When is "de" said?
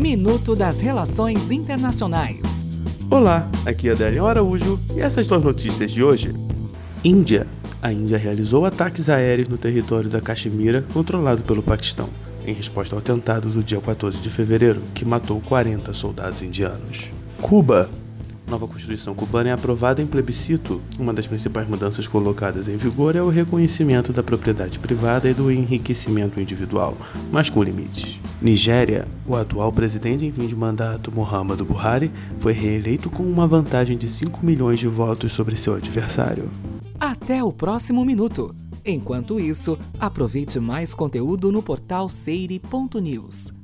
5.90-6.02, 14.16-14.30, 30.48-30.56, 33.96-34.08, 34.80-34.88